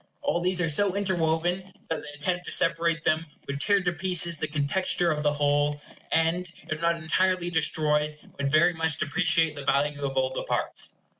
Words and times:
All 0.23 0.41
these 0.41 0.59
are 0.59 0.67
so 0.67 0.95
interwoven 0.95 1.71
that 1.91 2.01
the 2.01 2.09
attempt 2.15 2.47
to 2.47 2.51
separate 2.51 3.03
them 3.03 3.27
would 3.45 3.61
tear 3.61 3.81
to 3.83 3.93
pieces 3.93 4.35
the 4.35 4.47
contexture 4.47 5.11
of 5.11 5.21
the 5.21 5.33
whole; 5.33 5.79
and, 6.11 6.49
if 6.71 6.81
not 6.81 6.95
entirely 6.97 7.51
destroy, 7.51 8.17
would 8.39 8.49
very 8.51 8.73
much 8.73 8.97
depreciate 8.97 9.55
the 9.55 9.63
value 9.63 10.03
of 10.03 10.17
all 10.17 10.31
the 10.31 10.41
parts. 10.41 10.95